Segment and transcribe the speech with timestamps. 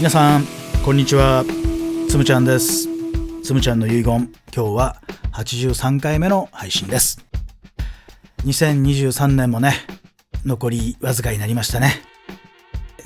[0.00, 0.46] 皆さん
[0.82, 1.44] こんにちは。
[2.08, 2.88] つむちゃんです。
[3.42, 4.32] つむちゃんの遺言。
[4.50, 4.96] 今日は
[5.34, 7.22] 83回目の配信です。
[8.46, 9.74] 2023年もね
[10.46, 12.00] 残りわずかになりましたね。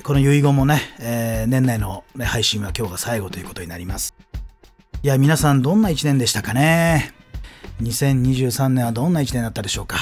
[0.03, 4.15] この遺言もね、えー、年内の、ね、配信は今日が最後ということになります。
[5.03, 7.13] いや皆さんどんな1年でしたかね。
[7.81, 9.97] 2023年はどんな1年だったでしょうか。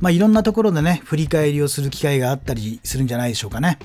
[0.00, 3.78] まあいろんなところでね振り返りをする機会があったりするんじゃないでしょうかね。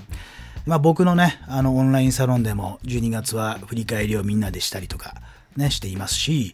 [0.68, 5.16] まあ、僕のね、あの、オンラインサロンでも12月は振り返りをみんなでしたりとか、
[5.56, 6.54] ね、していますし、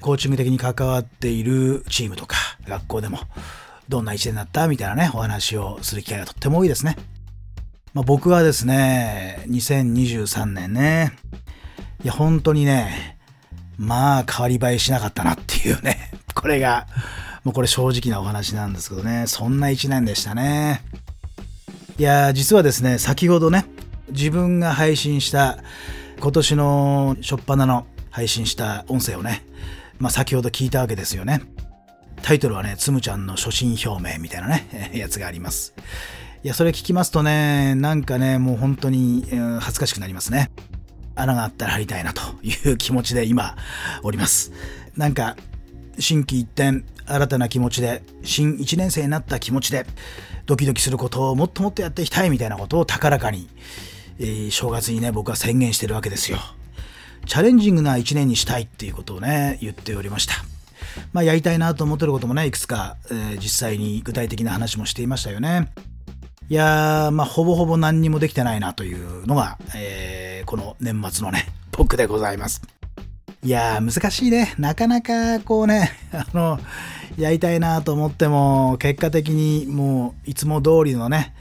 [0.00, 2.36] コーチング的に関わっているチームとか、
[2.66, 3.18] 学校でも、
[3.86, 6.96] どんな一年だったみたいなね、お話をする機会がとっても多いですね。
[7.92, 11.12] まあ、僕はですね、2023年ね、
[12.02, 13.18] いや、本当にね、
[13.76, 16.86] まあ、変わり映えしなかったなっていうね、これが、
[17.44, 20.82] もうこれ正直なお話なんですけどね、そんな一年でしたね。
[21.98, 23.66] いや実はですね先ほどね
[24.10, 25.58] 自分が配信した
[26.20, 29.44] 今年の初っ端の配信した音声をね、
[29.98, 31.42] まあ、先ほど聞いたわけですよね。
[32.22, 35.74] タイトルはねつむちゃんの初心表明みたいなね やつがあります。
[36.44, 39.26] いやそれ聞きますとねなんかねもう本当に、
[39.58, 40.52] 恥ずかしくなりますね。
[41.16, 43.56] 穴があったら入りたいなという気持ちで今
[44.04, 44.52] おります。
[44.96, 45.36] なんか
[45.98, 49.84] 心機一転新たな気持ちで新1年生になった気持ちで
[50.48, 53.50] ドキドキすることをもっともっとやっていきたいみたいなことを高らかに、
[54.18, 56.38] えー、正月にね僕は宣言してるわけですよ。
[57.26, 60.32] チャレンジングな1年にしたいっていうことをね言っておりました。
[61.12, 65.70] まあやりたいなと思ってることもねいくつか、えー、実際に具体的な話もしていましたよね。
[66.48, 72.62] いやーまあほぼほぼ何にもできてないなというのが、えー、この年末のね僕でございます。
[73.44, 74.54] いやー難しいね。
[74.58, 76.58] なかなかこうねあの
[77.18, 81.34] やりたいなと思っても、結果的にもういつも通りのね、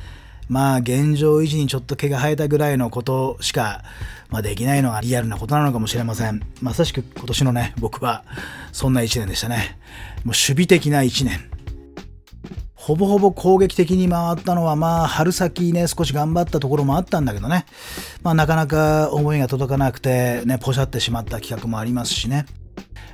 [0.50, 3.84] まあ現状維持にちょっと毛が生えたぐらいのことしか、
[4.30, 6.42] まあ、できないのがリアルなことなのかもしれません。
[6.62, 8.24] まさしく今年のね、僕は
[8.72, 9.78] そんな一年でしたね。
[10.24, 11.40] もう守備的な一年。
[12.74, 17.66] ほぼほぼ攻撃的に回ったのは、まあ、春先ね、少し頑張ったところもあったんだけどね、
[18.24, 22.46] まあ、なかなか思いが届かなくて、ね、ポシャってしまった企画もありますしね。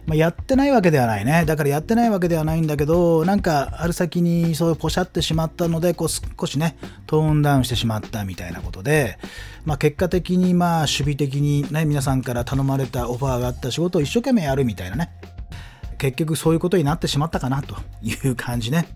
[0.05, 1.45] まあ、やってないわけではないね。
[1.45, 6.77] だからやってないわけではないんだけど、なんか春先にそういうポシャってしまったので、こう少しね、
[7.07, 9.17] トーンダウンしてしまったみたいなことで、
[9.65, 15.09] まあ、結果的にまあ守備的にね、皆さんから頼まれたオファーがあった仕事を一生懸命やるみたいなね。
[15.97, 18.87] 結局そういうことになってしまったかなという感じね。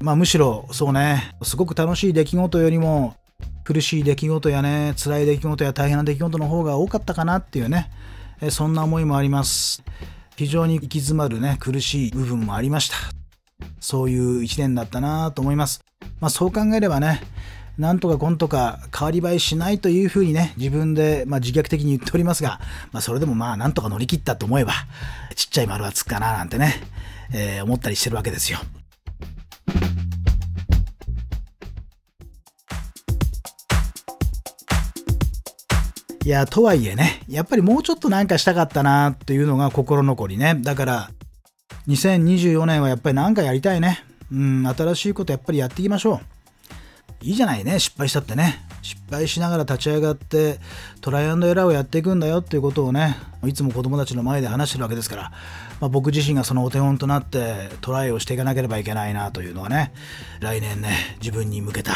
[0.00, 3.14] まあむしろそうね、すごく楽しい出来事よりも
[3.62, 7.90] 苦しい出来事やね、辛い出来事や大変な出来事の方が多かったかなっていうね、
[8.50, 9.84] そんな思いもあります。
[10.42, 12.96] 非常に行き詰まるね、苦しい部分もありました。
[13.78, 15.84] そういう一年だったなと思います。
[16.18, 17.22] まあそう考えればね、
[17.78, 22.58] なんとかこんとか変わり映えしないというふうにね、自分で、まあ、自虐的に言っておりますが、
[22.90, 24.72] まあ、それでもまあ、なんとか乗り切ったと思えば、
[25.36, 26.74] ちっちゃい丸はつくかななんてね、
[27.32, 28.58] えー、思ったりしてるわけですよ。
[36.24, 40.56] いや、とはいえね、やっぱりもうちょっとなんかしたかったなっていうのが心残りね。
[40.60, 41.10] だから、
[41.88, 44.04] 2024年はやっぱりなんかやりたいね。
[44.30, 47.26] うん、新しいことやっぱりやっていきましょう。
[47.26, 48.64] いいじゃないね、失敗したってね。
[48.82, 50.60] 失敗しながら立ち上がって、
[51.00, 55.32] トライアンドエラーをやっていくんだよっていうことをね、いつも子供たちの前で話してるわけですから、
[55.80, 59.92] まあ、僕自身がそのお手本となってトライをしていかなければいけないなというのはね、
[60.38, 61.94] 来年ね、自分に向けた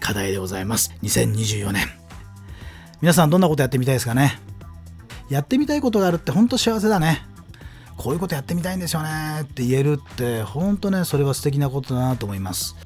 [0.00, 0.92] 課題でございます。
[1.02, 2.01] 2024年。
[3.02, 4.38] 皆さんどんなことやってみたいですかね？
[5.28, 7.26] やってみたいことがあるって本当幸せだね。
[7.96, 9.40] こういうことやってみたいんですよね。
[9.42, 12.76] って言えるって本当ねそれは素敵なことだなと思います。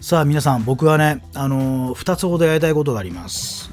[0.00, 3.70] さあ皆さん僕はねあのー、2つほどやりたいことがあります。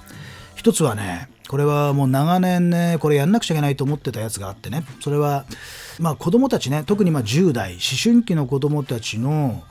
[0.57, 4.83] 1つはねこれはもう長年ねこれやんなくちゃいけないと思ってたやつがあってね。
[4.99, 5.45] それは
[5.97, 9.63] まあ子供たちね特にま10代思春期の子供たちの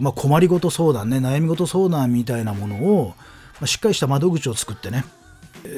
[0.00, 3.14] まあ、困りごと相談ね悩み事相談みたいなものを、
[3.60, 5.04] ま、しっかりした窓口を作ってね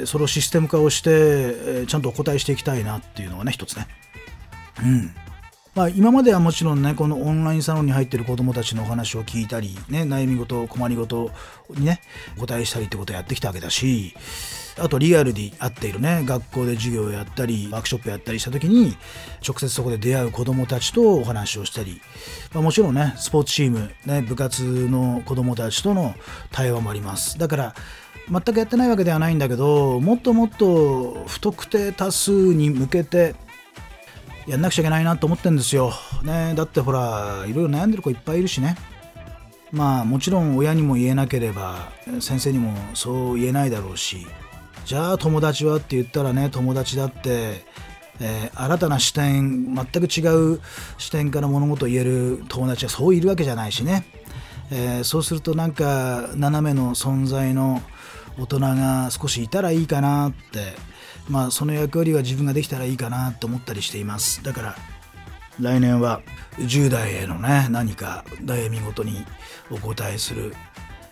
[0.06, 3.87] それをシステム化をしてちゃんとお答えしていきたいなっていうのがね一つね。
[4.82, 5.14] うん。
[5.75, 11.31] まあ、今まではもちろんねこのオンラインサロンに入ってる子どもたちのお話を聞いたり、ね、悩み事困り事
[11.70, 12.00] にね
[12.37, 14.17] お答えしたりってことをやってきたわけだし
[14.80, 18.96] あとリアルに会っているね学校で授業をやったりワークショップやったりした時に
[19.46, 22.00] 直接そこで出会う子どもたちとお話をしたり、
[22.52, 26.14] まあ、もちろんねスポーツチーム、ね、部活の子どもたちとの
[26.50, 27.38] 対話もあります。
[27.38, 27.75] だから
[28.30, 33.34] 全くやってないわけではないんだけどもっともっと不特定多数に向けて
[34.46, 35.92] やんなくちゃいけないなと思ってるんですよ、
[36.22, 38.76] ね、だってほらいろいろ悩んでる子いっぱいいるしね。
[39.70, 41.90] まあもちろん親にも言えなければ
[42.20, 44.26] 先生にもそう言えないだろうし。
[44.88, 47.62] じゃあ友達はって言ったらね友達だって
[48.20, 50.61] えー、新たな視点全く違う
[50.96, 54.05] 視点から物事を言える友達はそういるわけじゃないしね、
[54.73, 57.81] えー、そうするとなんか斜めの存在の
[58.40, 60.73] 大人が少しいたらいいかなって
[61.29, 64.43] まあその役割は自分ができたらいいかなと思ったりしています。
[64.43, 64.76] だから
[65.61, 66.23] 来年は
[66.56, 69.25] 10代へのね何か悩み事に
[69.70, 70.55] お答えする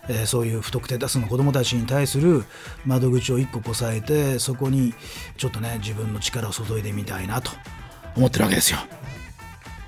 [0.09, 2.43] えー、そういう不特定多数の子どもたちに対する
[2.85, 4.93] 窓口を1個こさえてそこに
[5.37, 7.51] ちょっとね自分の力を注いでみたいなと
[8.15, 8.79] 思ってるわけですよ。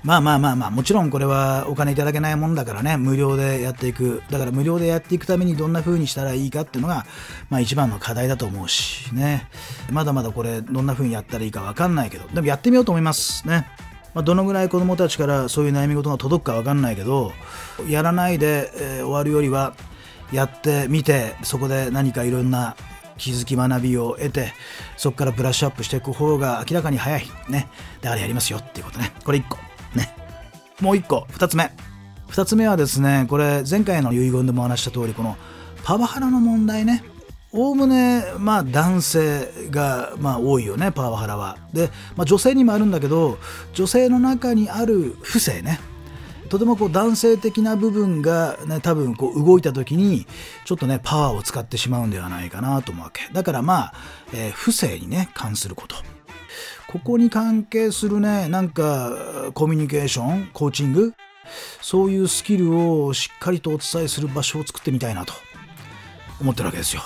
[0.02, 7.04] まあまあまあまあもちろんこれはお金いただけないもんだからね無料でやっていくだから無料でやっていくためにどんな風にしたらいいかっていうのが
[7.50, 9.46] まあ一番の課題だと思うしね
[9.90, 13.66] まだまだこれどんな風にやったらいいか分かんないけどでもやってみようと思いますね。
[14.12, 17.32] まあ、どのぐらい子どもたちからそういう悩み事が届くか分かんないけど
[17.88, 19.74] やらないで、えー、終わるよりは
[20.32, 22.76] やってみてそこで何かいろんな
[23.18, 24.52] 気づき学びを得て
[24.96, 27.22] そこからブラッシュアップしていく方が明らかに早い。
[27.48, 27.68] ね。
[28.00, 29.12] だからやりますよっていうことね。
[29.24, 29.58] これ1個。
[29.94, 30.14] ね。
[30.80, 31.26] もう1個。
[31.30, 31.70] 2つ目。
[32.30, 35.36] 2つ目はですねこれ前回の遺言でも話した通りこの
[35.82, 37.04] パワハラの問題ね。
[37.52, 41.58] おおむねまあ男性がまあ多いよねパワハラは。
[41.72, 43.38] で、まあ、女性にもあるんだけど
[43.74, 45.80] 女性の中にある不正ね。
[46.50, 50.26] とてもこう男性的な部分が、ね、多分こう動いた時に
[50.64, 53.32] ちょっとねパワーを使ってしまうんではないかなと思うわけ。
[53.32, 53.94] だからまあ、
[54.34, 55.96] えー、不正にね関すること。
[56.88, 61.14] ここに関係するねなんかコミュニケーションコーチング
[61.80, 65.32] そういうスキルをしっかりとお伝えする場所を作ってみたいなと
[66.40, 67.02] 思ってるわけですよ。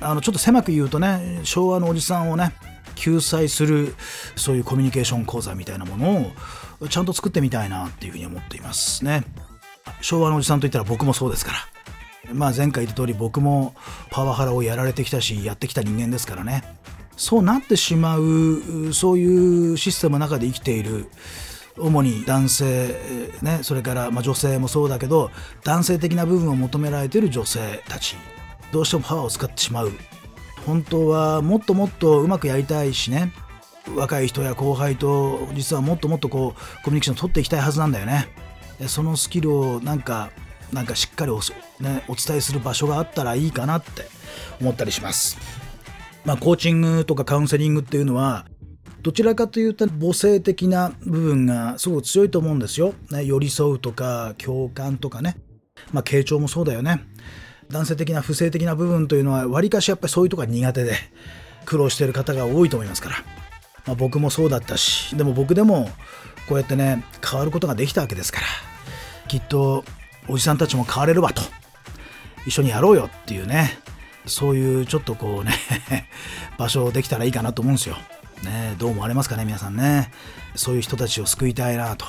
[0.00, 2.54] あのちょっと狭く言うとね昭和のおじさんをね
[2.98, 3.94] 救済する
[4.36, 6.32] そういうコミュニケーション講座みたいなもの
[6.80, 9.24] をちゃんと作ってみたいなっていうふうに思っていますね。
[10.00, 12.34] 昭和のおじさんといったら僕もそうですから。
[12.34, 13.74] まあ前回言った通り僕も
[14.10, 16.62] パワハラをやられてきたしやってきた人間ですからね。
[17.16, 21.06] そうなってしまうそういうシステムの中で生きている
[21.76, 22.94] 主に男性、
[23.42, 25.30] ね、それからま女性もそうだけど
[25.64, 28.16] 男性的な部分を求められている女性たち。
[28.72, 29.92] どうしてもパワーを使ってしまう。
[30.68, 33.32] 本当はもっともっとうまくやりたいしね。
[33.96, 38.28] 若い人や後輩と実はもっともっとこうコミュニケーション取っていきたいはずなんだよね。
[38.86, 40.30] そのスキルをなんか
[40.70, 41.38] なんかしっかりお,、
[41.80, 44.08] ね、お伝えする場所があったらいいかなって
[44.60, 45.38] 思ったりします。
[46.26, 48.44] まあコーチングとかカウンセリングっていうのは
[49.00, 55.38] どちらかというと母性的な部分がすごく強いと思うんですよ、ね、寄り添うとか共感とかね。
[55.94, 57.06] まあ傾聴もそうだよね。
[57.70, 60.94] 男性的な不正的な部分というのはわりかしやっぱりそういうとこが苦手で
[61.64, 63.16] 苦労している方が多いと思いますから、
[63.86, 65.90] まあ、僕もそうだったしでも僕でも
[66.48, 68.46] こうやってね変わることができたわけですから。
[69.28, 69.84] きっと
[70.26, 71.42] おじさんたちも変われるわと。
[72.46, 73.78] 一緒にやろうよっていうね。
[74.26, 75.52] そういうちょっとこうね
[76.58, 77.96] 場所できたらいいかなと思うんですよ。
[78.42, 80.10] ね、どう思われますかね皆さんね。
[80.54, 82.06] そういう人たちを救いたいなと。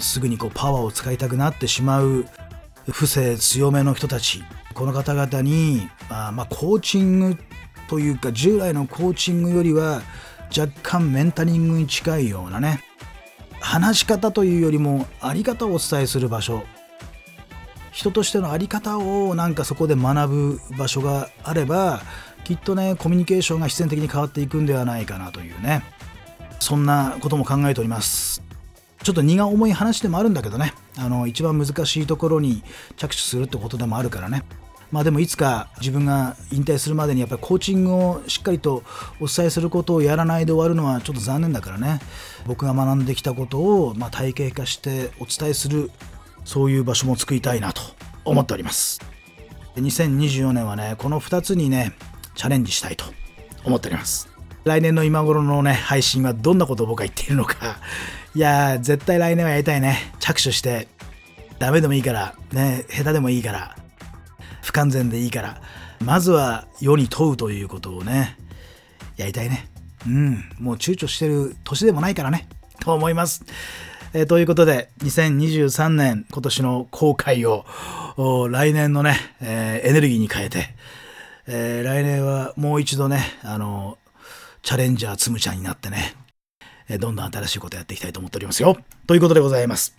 [0.00, 2.26] すぐにこうパワーを使いたくなってしまう
[2.90, 4.42] 不正強めの人たち。
[4.74, 7.36] この方々にあまあコーチング
[7.88, 10.02] というか従来のコーチングよりは
[10.56, 12.82] 若干メンタリングに近いようなね。
[13.60, 16.62] 話し方というよりもあり方をお伝えする場所。
[17.92, 22.00] 人としての在り方をなんかそこで学ぶ場所があれば
[22.44, 25.84] きっとねコミュニケーションが必然的に変わっていくんではないかなというね。
[26.58, 28.42] そんなことも考えております。
[29.02, 30.74] ちょっと荷が重い話でもあるんだけどね。
[30.96, 32.62] あの一番難しいところに
[32.96, 34.44] 着手するってことでもあるからね。
[34.92, 38.82] まあでもいつか自分が引退するまでにやっぱりコーチングをしっかりと
[39.20, 42.00] お伝えすることをやらないで終わるのはちょっと残念だからね。
[42.46, 45.90] 僕が学んできたことをま体系化してお伝えする
[46.44, 47.82] そういう場所も作りたいなと
[48.24, 49.00] 思っております。
[49.76, 51.94] 2024年はねこの2つにね
[52.34, 53.06] チャレンジしたいと
[53.64, 54.28] 思っております。
[54.64, 57.80] 来年の今頃のね配信はどんなことを僕が言っているのか
[58.34, 59.98] いや絶対来年はやりたいね。
[60.18, 60.88] 着手して
[61.58, 63.76] ダメでもいいからね下手でもいいから
[64.62, 65.60] 不完全でいいから
[66.04, 68.36] まずは世に問うということをね
[69.16, 69.68] やりたいね。
[70.06, 72.48] うんもう躊躇してる年でもないからね
[72.80, 73.44] と思います。
[74.14, 77.64] えー、ということで、2023年今年の後悔を
[78.50, 80.74] 来年のね、えー、エネルギーに変えて、
[81.46, 83.96] えー、来年はもう一度ね、あの、
[84.62, 86.14] チャレンジャーつむちゃんになってね、
[86.98, 88.76] どんどん新しいことやっていきたいと思っておりますよ。
[89.06, 89.96] ということでございます。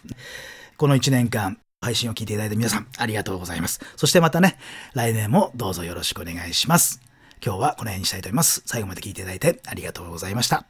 [0.77, 3.81] この1年間、配信を聞いていただいた皆さん、ありがとうございます。
[3.95, 4.57] そしてまたね、
[4.93, 7.01] 来年もどうぞよろしくお願いします。
[7.45, 8.63] 今日はこの辺にしたいと思います。
[8.65, 10.65] 最後まで聞いていただいてありがとうございました。